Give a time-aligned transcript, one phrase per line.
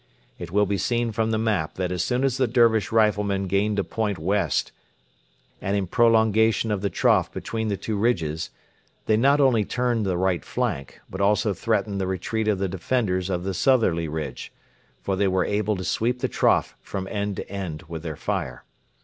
[0.39, 3.77] It will be seen from the map that as soon as the Dervish riflemen gained
[3.77, 4.71] a point west
[5.61, 8.49] and in prolongation of the trough between the two ridges,
[9.05, 13.29] they not only turned the right flank, but also threatened the retreat of the defenders
[13.29, 14.51] of the southerly ridge;
[15.03, 18.63] for they were able to sweep the trough from end to end with their fire.